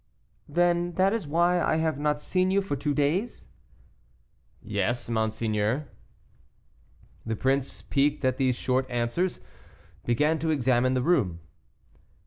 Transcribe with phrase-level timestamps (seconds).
[0.49, 3.49] "Then that is why I have not seen you for two days?"
[4.63, 5.89] "Yes, monseigneur."
[7.23, 9.41] The prince, piqued at these short answers,
[10.03, 11.41] began to examine the room.